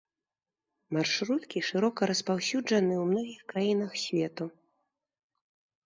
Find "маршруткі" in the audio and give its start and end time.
0.97-1.59